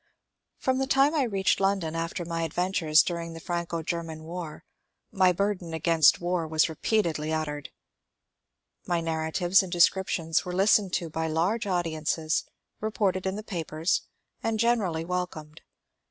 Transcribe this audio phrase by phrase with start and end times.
[0.57, 4.65] •From the time I reached London, after my adventures dur ing the Franco German war,
[5.11, 7.69] my burden against war was re peatedly uttered.
[8.87, 12.45] My narratives and descriptions were listened to by large audiences,
[12.79, 14.01] reported in the papers,
[14.41, 15.61] and generally welcomed.